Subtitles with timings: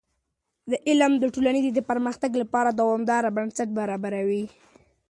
[0.89, 4.45] علم د ټولنې د پرمختګ لپاره دوامداره بنسټ برابروي.